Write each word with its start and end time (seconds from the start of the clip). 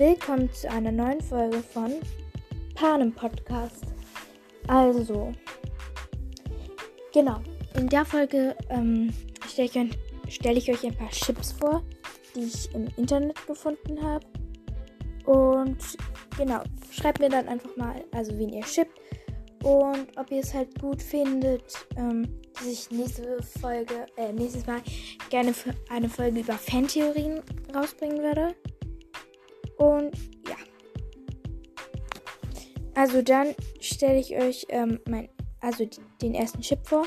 Willkommen 0.00 0.50
zu 0.50 0.66
einer 0.70 0.90
neuen 0.90 1.20
Folge 1.20 1.58
von 1.58 1.92
Panem 2.74 3.12
Podcast. 3.12 3.84
Also, 4.66 5.30
genau, 7.12 7.42
in 7.76 7.86
der 7.86 8.06
Folge 8.06 8.56
ähm, 8.70 9.12
stelle 9.46 9.68
ich, 9.68 9.76
euch- 9.76 9.98
stell 10.30 10.56
ich 10.56 10.70
euch 10.70 10.86
ein 10.86 10.96
paar 10.96 11.10
Chips 11.10 11.52
vor, 11.52 11.82
die 12.34 12.44
ich 12.44 12.74
im 12.74 12.88
Internet 12.96 13.46
gefunden 13.46 14.02
habe. 14.02 14.24
Und 15.26 15.76
genau, 16.38 16.62
schreibt 16.90 17.20
mir 17.20 17.28
dann 17.28 17.46
einfach 17.46 17.76
mal, 17.76 18.02
also 18.12 18.38
wen 18.38 18.54
ihr 18.54 18.64
shippt 18.64 18.98
und 19.62 20.16
ob 20.16 20.30
ihr 20.30 20.40
es 20.40 20.54
halt 20.54 20.80
gut 20.80 21.02
findet, 21.02 21.74
ähm, 21.98 22.40
dass 22.54 22.66
ich 22.66 22.90
nächste 22.90 23.42
Folge, 23.60 24.06
äh, 24.16 24.32
nächstes 24.32 24.66
Mal 24.66 24.80
gerne 25.28 25.52
eine 25.90 26.08
Folge 26.08 26.40
über 26.40 26.54
Fantheorien 26.54 27.42
rausbringen 27.74 28.22
würde. 28.22 28.54
Und 29.80 30.14
ja. 30.46 30.56
Also 32.94 33.22
dann 33.22 33.54
stelle 33.80 34.20
ich 34.20 34.36
euch 34.36 34.66
ähm, 34.68 35.00
mein, 35.08 35.30
also 35.60 35.86
die, 35.86 36.00
den 36.20 36.34
ersten 36.34 36.60
Chip 36.60 36.86
vor. 36.86 37.06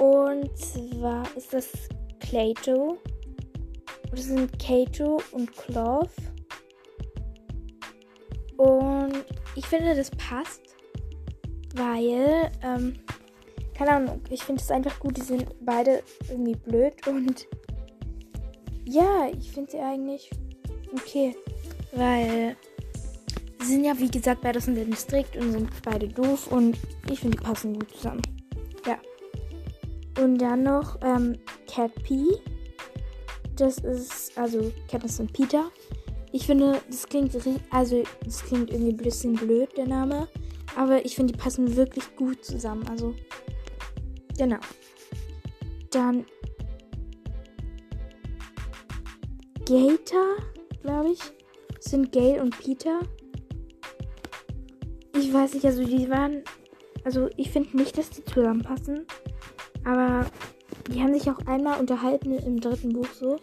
Und 0.00 0.56
zwar 0.58 1.24
ist 1.36 1.52
das 1.52 1.70
Clayto. 2.18 2.98
Das 4.10 4.24
sind 4.24 4.58
Kato 4.58 5.22
und 5.30 5.52
Cloth. 5.56 6.10
Und 8.56 9.24
ich 9.54 9.66
finde, 9.66 9.94
das 9.94 10.10
passt, 10.10 10.74
weil, 11.76 12.50
ähm, 12.64 12.94
keine 13.74 13.92
Ahnung, 13.92 14.22
ich 14.28 14.42
finde 14.42 14.60
es 14.60 14.72
einfach 14.72 14.98
gut. 14.98 15.16
Die 15.16 15.22
sind 15.22 15.46
beide 15.60 16.02
irgendwie 16.28 16.56
blöd 16.56 17.06
und 17.06 17.46
ja, 18.84 19.28
ich 19.28 19.52
finde 19.52 19.70
sie 19.70 19.78
eigentlich 19.78 20.30
okay, 20.92 21.36
weil 21.92 22.56
sie 23.60 23.66
sind 23.66 23.84
ja, 23.84 23.98
wie 23.98 24.10
gesagt, 24.10 24.40
beide 24.42 24.58
aus 24.58 24.66
dem 24.66 24.90
Distrikt 24.90 25.36
und 25.36 25.52
sind 25.52 25.70
beide 25.82 26.08
doof 26.08 26.50
und 26.50 26.76
ich 27.10 27.20
finde, 27.20 27.36
die 27.36 27.44
passen 27.44 27.78
gut 27.78 27.90
zusammen. 27.94 28.22
Ja. 28.86 28.98
Und 30.22 30.38
dann 30.38 30.62
noch 30.62 30.98
ähm, 31.02 31.36
Cat 31.66 31.94
P. 32.02 32.24
Das 33.56 33.78
ist, 33.78 34.36
also 34.38 34.72
Katniss 34.90 35.18
und 35.20 35.32
Peter. 35.32 35.70
Ich 36.32 36.46
finde, 36.46 36.80
das 36.88 37.06
klingt, 37.08 37.36
also 37.70 38.02
das 38.24 38.44
klingt 38.44 38.70
irgendwie 38.70 38.92
ein 38.92 38.96
bisschen 38.96 39.34
blöd, 39.34 39.70
der 39.76 39.86
Name. 39.86 40.28
Aber 40.76 41.04
ich 41.04 41.16
finde, 41.16 41.32
die 41.32 41.38
passen 41.38 41.74
wirklich 41.74 42.04
gut 42.14 42.44
zusammen. 42.44 42.86
Also, 42.88 43.14
genau. 44.36 44.58
Dann 45.90 46.24
Gator, 49.68 50.36
glaube 50.82 51.10
ich, 51.12 51.20
sind 51.80 52.12
Gail 52.12 52.40
und 52.40 52.58
Peter. 52.58 53.00
Ich 55.14 55.32
weiß 55.32 55.54
nicht, 55.54 55.64
also 55.64 55.84
die 55.84 56.08
waren, 56.08 56.42
also 57.04 57.28
ich 57.36 57.50
finde 57.50 57.76
nicht, 57.76 57.98
dass 57.98 58.10
die 58.10 58.24
zusammenpassen. 58.24 59.06
Aber 59.84 60.26
die 60.90 61.00
haben 61.00 61.14
sich 61.14 61.30
auch 61.30 61.38
einmal 61.46 61.80
unterhalten 61.80 62.32
im 62.32 62.60
dritten 62.60 62.92
Buch 62.92 63.08
so 63.12 63.36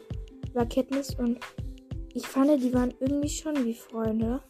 über 0.51 0.65
Katniss 0.65 1.15
und 1.15 1.39
ich 2.13 2.25
fand, 2.25 2.61
die 2.63 2.73
waren 2.73 2.93
irgendwie 2.99 3.29
schon 3.29 3.65
wie 3.65 3.73
Freunde. 3.73 4.41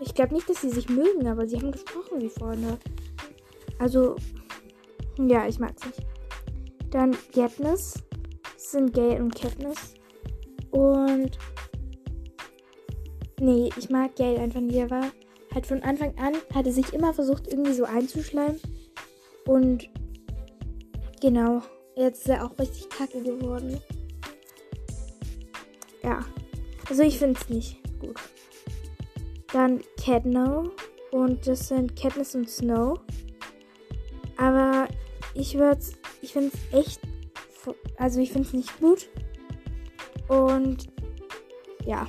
Ich 0.00 0.14
glaube 0.14 0.34
nicht, 0.34 0.48
dass 0.50 0.60
sie 0.60 0.68
sich 0.68 0.88
mögen, 0.88 1.26
aber 1.26 1.46
sie 1.48 1.56
haben 1.56 1.72
gesprochen 1.72 2.20
wie 2.20 2.28
Freunde. 2.28 2.78
Also, 3.78 4.16
ja, 5.18 5.46
ich 5.46 5.58
mag's 5.58 5.84
nicht. 5.86 6.00
Dann 6.90 7.16
Katniss. 7.34 7.94
Sind 8.56 8.92
Gay 8.92 9.18
und 9.18 9.34
Katniss. 9.34 9.94
Und. 10.70 11.38
Nee, 13.40 13.70
ich 13.76 13.90
mag 13.90 14.16
Gale 14.16 14.38
einfach 14.38 14.60
nicht. 14.60 14.76
Er 14.76 14.90
war 14.90 15.10
halt 15.54 15.66
von 15.66 15.82
Anfang 15.82 16.16
an, 16.18 16.34
hatte 16.54 16.72
sich 16.72 16.92
immer 16.92 17.12
versucht, 17.12 17.48
irgendwie 17.48 17.72
so 17.72 17.84
einzuschleimen. 17.84 18.60
Und. 19.46 19.88
Genau. 21.20 21.62
Jetzt 21.94 22.22
ist 22.22 22.28
er 22.28 22.44
auch 22.44 22.58
richtig 22.58 22.88
kacke 22.88 23.22
geworden. 23.22 23.80
Ja. 26.02 26.24
Also 26.88 27.02
ich 27.02 27.18
finde 27.18 27.38
es 27.40 27.48
nicht 27.48 27.78
gut. 28.00 28.16
Dann 29.52 29.82
Cadno. 30.02 30.70
Und 31.10 31.46
das 31.46 31.68
sind 31.68 31.94
Katniss 31.94 32.34
und 32.34 32.48
Snow. 32.48 32.98
Aber 34.38 34.88
ich 35.34 35.58
würde 35.58 35.78
ich 36.22 36.32
finde 36.32 36.52
es 36.72 36.78
echt. 36.78 37.00
Also 37.96 38.20
ich 38.20 38.32
finde 38.32 38.48
es 38.48 38.54
nicht 38.54 38.80
gut. 38.80 39.08
Und 40.28 40.88
ja. 41.84 42.08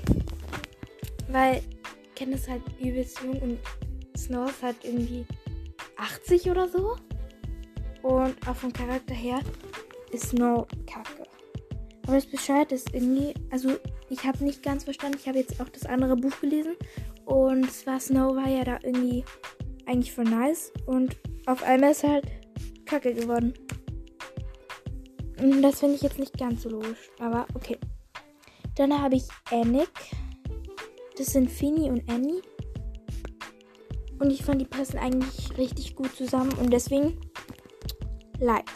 Weil 1.30 1.62
Katniss 2.16 2.48
halt 2.48 2.62
übelst 2.80 3.22
jung 3.22 3.40
und 3.42 3.60
Snow 4.18 4.50
ist 4.50 4.62
halt 4.62 4.78
irgendwie 4.84 5.26
80 5.98 6.50
oder 6.50 6.68
so. 6.68 6.98
Und 8.02 8.36
auch 8.48 8.56
vom 8.56 8.74
Charakter 8.74 9.14
her 9.14 9.40
ist 10.12 10.30
Snow 10.30 10.68
kacke. 10.86 11.24
Aber 12.04 12.16
das 12.16 12.26
Bescheid 12.26 12.72
ist 12.72 12.94
irgendwie, 12.94 13.34
also 13.50 13.72
ich 14.10 14.24
habe 14.24 14.44
nicht 14.44 14.62
ganz 14.62 14.84
verstanden. 14.84 15.18
Ich 15.20 15.28
habe 15.28 15.40
jetzt 15.40 15.60
auch 15.62 15.70
das 15.70 15.86
andere 15.86 16.16
Buch 16.16 16.40
gelesen. 16.42 16.76
Und 17.26 17.72
zwar 17.72 18.00
Snow 18.00 18.36
war 18.36 18.50
ja 18.50 18.64
da 18.64 18.80
irgendwie 18.84 19.24
eigentlich 19.86 20.12
voll 20.12 20.26
nice. 20.26 20.72
Und 20.86 21.18
auf 21.46 21.64
einmal 21.64 21.92
ist 21.92 22.04
halt 22.04 22.26
kacke 22.86 23.14
geworden. 23.14 23.54
Und 25.42 25.62
das 25.62 25.80
finde 25.80 25.96
ich 25.96 26.02
jetzt 26.02 26.20
nicht 26.20 26.38
ganz 26.38 26.64
so 26.64 26.70
logisch. 26.70 27.10
Aber 27.20 27.48
okay. 27.54 27.78
Dann 28.76 29.02
habe 29.02 29.16
ich 29.16 29.24
Annick. 29.52 29.90
Das 31.18 31.28
sind 31.28 31.50
Finny 31.50 31.90
und 31.90 32.10
Annie. 32.10 32.42
Und 34.20 34.32
ich 34.32 34.44
fand, 34.44 34.62
die 34.62 34.66
passen 34.66 34.98
eigentlich 34.98 35.58
richtig 35.58 35.96
gut 35.96 36.16
zusammen. 36.16 36.54
Und 36.54 36.72
deswegen 36.72 37.20
like. 38.40 38.70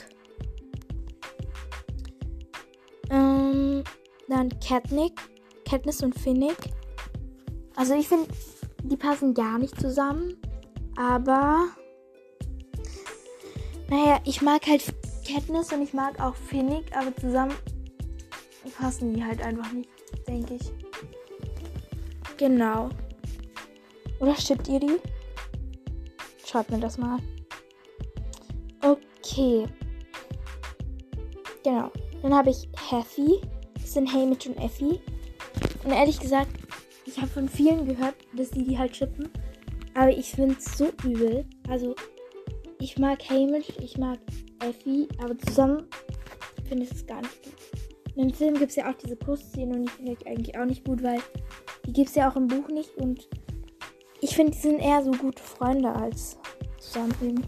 Ähm, 3.09 3.83
dann 4.27 4.49
Katnick. 4.59 5.13
Katniss 5.67 6.01
und 6.03 6.17
Finnick. 6.17 6.57
Also 7.75 7.93
ich 7.93 8.07
finde, 8.07 8.27
die 8.83 8.97
passen 8.97 9.33
gar 9.33 9.57
nicht 9.57 9.79
zusammen. 9.79 10.35
Aber 10.95 11.67
naja, 13.89 14.19
ich 14.25 14.41
mag 14.41 14.65
halt 14.67 14.83
Katniss 15.27 15.71
und 15.71 15.81
ich 15.81 15.93
mag 15.93 16.19
auch 16.19 16.35
Finnick, 16.35 16.85
aber 16.95 17.15
zusammen 17.15 17.53
passen 18.77 19.13
die 19.13 19.23
halt 19.23 19.41
einfach 19.41 19.71
nicht, 19.71 19.89
denke 20.27 20.55
ich. 20.55 20.86
Genau. 22.37 22.89
Oder 24.19 24.35
schippt 24.35 24.67
ihr 24.67 24.79
die? 24.79 24.97
Schaut 26.45 26.69
mir 26.69 26.79
das 26.79 26.97
mal. 26.97 27.17
Okay. 28.81 29.65
Genau. 31.63 31.91
Dann 32.21 32.33
habe 32.33 32.51
ich 32.51 32.69
Heffy. 32.89 33.41
Das 33.73 33.93
sind 33.93 34.11
Hamish 34.11 34.47
und 34.47 34.57
Effie. 34.57 34.99
Und 35.83 35.91
ehrlich 35.91 36.19
gesagt, 36.19 36.51
ich 37.05 37.17
habe 37.17 37.27
von 37.27 37.49
vielen 37.49 37.85
gehört, 37.85 38.15
dass 38.33 38.51
die 38.51 38.63
die 38.63 38.77
halt 38.77 38.93
chippen. 38.93 39.29
Aber 39.93 40.11
ich 40.11 40.31
finde 40.31 40.55
es 40.57 40.77
so 40.77 40.89
übel. 41.03 41.45
Also, 41.69 41.95
ich 42.79 42.97
mag 42.97 43.19
Hamish, 43.29 43.69
ich 43.81 43.97
mag 43.97 44.19
Effie, 44.59 45.07
aber 45.17 45.37
zusammen 45.39 45.87
finde 46.67 46.83
ich 46.83 46.91
es 46.91 47.05
gar 47.05 47.21
nicht 47.21 47.43
gut. 47.43 47.53
Und 48.15 48.23
im 48.23 48.33
Film 48.33 48.55
gibt 48.55 48.71
es 48.71 48.75
ja 48.75 48.89
auch 48.89 48.95
diese 48.95 49.15
Kussszene 49.15 49.75
und 49.75 49.85
die 49.85 49.89
finde 49.89 50.11
ich 50.13 50.27
eigentlich 50.27 50.57
auch 50.57 50.65
nicht 50.65 50.85
gut, 50.85 51.03
weil 51.03 51.19
gibt 51.97 52.09
es 52.09 52.15
ja 52.15 52.29
auch 52.29 52.35
im 52.35 52.45
Buch 52.45 52.67
nicht. 52.67 52.95
Und 52.97 53.27
ich 54.21 54.35
finde, 54.35 54.51
die 54.51 54.59
sind 54.59 54.79
eher 54.79 55.03
so 55.03 55.09
gute 55.11 55.41
Freunde 55.41 55.91
als 55.91 56.37
zusammen 56.77 57.15
eben. 57.23 57.41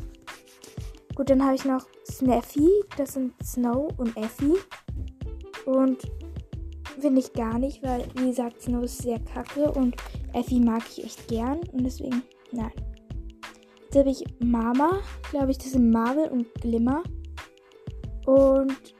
Gut, 1.16 1.30
dann 1.30 1.46
habe 1.46 1.54
ich 1.54 1.66
noch 1.66 1.86
Snaffy. 2.10 2.68
Das 2.98 3.14
sind 3.14 3.34
Snow 3.44 3.92
und 3.98 4.18
Effie. 4.18 4.56
Und 5.68 6.00
finde 7.00 7.22
ich 7.22 7.32
gar 7.32 7.60
nicht, 7.60 7.84
weil, 7.84 8.06
wie 8.16 8.30
gesagt, 8.30 8.64
Snow 8.64 8.84
ist 8.84 8.98
sehr 8.98 9.20
kacke 9.20 9.72
und 9.72 9.96
Effie 10.34 10.60
mag 10.60 10.82
ich 10.90 11.04
echt 11.06 11.28
gern. 11.28 11.60
Und 11.72 11.84
deswegen, 11.84 12.24
nein. 12.52 12.72
Jetzt 13.84 13.98
habe 13.98 14.10
ich 14.10 14.24
Mama, 14.40 15.00
glaube 15.30 15.52
ich, 15.52 15.60
das 15.60 15.74
sind 15.74 15.92
Marvel 15.92 16.28
und 16.28 16.52
Glimmer. 16.56 17.04
Und. 18.26 18.96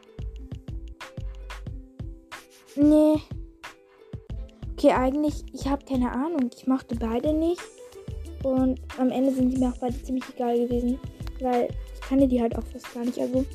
Okay, 4.80 4.94
eigentlich, 4.94 5.44
ich 5.52 5.68
habe 5.68 5.84
keine 5.84 6.10
Ahnung. 6.10 6.50
Ich 6.56 6.66
mochte 6.66 6.96
beide 6.96 7.34
nicht. 7.34 7.62
Und 8.44 8.80
am 8.98 9.10
Ende 9.10 9.34
sind 9.34 9.50
die 9.50 9.58
mir 9.58 9.74
auch 9.74 9.78
beide 9.78 10.02
ziemlich 10.02 10.24
egal 10.34 10.58
gewesen. 10.58 10.98
Weil 11.42 11.68
ich 11.94 12.00
kannte 12.00 12.30
die 12.30 12.42
halt 12.42 12.58
auch 12.58 12.64
fast 12.64 12.94
gar 12.94 13.04
nicht. 13.04 13.20
Also 13.20 13.46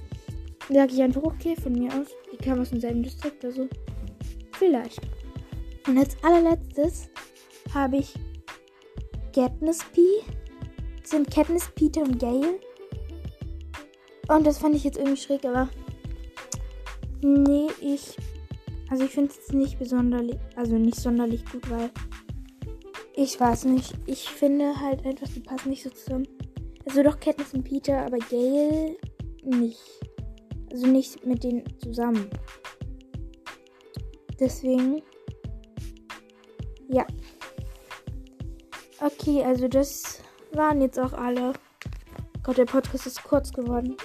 sage 0.69 0.93
ich 0.93 1.01
einfach, 1.01 1.23
okay, 1.23 1.57
von 1.57 1.73
mir 1.73 1.89
aus. 1.95 2.09
Die 2.31 2.37
kamen 2.37 2.61
aus 2.61 2.69
demselben 2.69 3.03
Distrikt, 3.03 3.43
also 3.43 3.67
vielleicht. 4.53 5.01
Und 5.87 5.97
als 5.97 6.15
allerletztes 6.23 7.09
habe 7.73 7.97
ich 7.97 8.13
Katniss 9.35 9.79
P. 9.95 10.03
Das 11.01 11.13
sind 11.13 11.31
Katniss, 11.31 11.71
Peter 11.75 12.03
und 12.03 12.19
Gale. 12.19 12.61
Und 14.29 14.47
das 14.47 14.59
fand 14.59 14.75
ich 14.75 14.85
jetzt 14.85 14.99
irgendwie 14.99 15.23
schräg, 15.23 15.43
aber 15.47 15.71
nee, 17.23 17.69
ich 17.81 18.15
Also 18.95 19.07
ich 19.07 19.11
finde 19.11 19.35
es 19.37 19.53
nicht 19.53 19.81
besonders, 19.81 20.23
also 20.55 20.79
nicht 20.79 20.95
sonderlich 20.95 21.45
gut, 21.47 21.69
weil 21.69 21.91
ich 23.17 23.41
weiß 23.41 23.65
nicht. 23.65 23.93
Ich 24.07 24.29
finde 24.29 24.81
halt 24.81 25.05
einfach, 25.05 25.27
die 25.35 25.41
passen 25.41 25.71
nicht 25.71 25.83
so 25.83 25.91
zusammen. 25.91 26.29
Also 26.87 27.03
doch 27.03 27.19
Katniss 27.19 27.55
und 27.55 27.65
Peter, 27.65 28.07
aber 28.07 28.19
Gail 28.19 28.97
nicht. 29.43 29.81
Also 30.71 30.87
nicht 30.87 31.27
mit 31.27 31.43
denen 31.43 31.65
zusammen. 31.81 32.31
Deswegen. 34.39 35.03
Ja. 36.87 37.05
Okay, 39.01 39.43
also 39.43 39.67
das 39.67 40.21
waren 40.53 40.81
jetzt 40.81 41.01
auch 41.01 41.15
alle. 41.15 41.55
Gott, 42.45 42.59
der 42.59 42.67
Podcast 42.67 43.09
ist 43.09 43.25
kurz 43.25 43.53
geworden. 43.53 43.97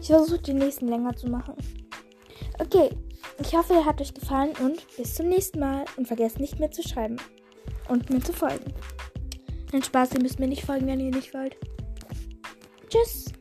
Ich 0.00 0.06
versuche 0.06 0.40
den 0.40 0.56
nächsten 0.56 0.88
länger 0.88 1.14
zu 1.14 1.28
machen. 1.28 1.56
Okay, 2.58 2.88
ich 3.38 3.54
hoffe, 3.54 3.74
er 3.74 3.84
hat 3.84 4.00
euch 4.00 4.14
gefallen 4.14 4.52
und 4.62 4.84
bis 4.96 5.14
zum 5.14 5.28
nächsten 5.28 5.60
Mal. 5.60 5.84
Und 5.96 6.06
vergesst 6.06 6.40
nicht 6.40 6.58
mehr 6.58 6.70
zu 6.70 6.82
schreiben 6.82 7.16
und 7.88 8.10
mir 8.10 8.20
zu 8.20 8.32
folgen. 8.32 8.72
Ein 9.72 9.82
Spaß, 9.82 10.14
ihr 10.14 10.22
müsst 10.22 10.38
mir 10.38 10.48
nicht 10.48 10.64
folgen, 10.64 10.86
wenn 10.86 11.00
ihr 11.00 11.10
nicht 11.10 11.34
wollt. 11.34 11.56
Tschüss. 12.88 13.33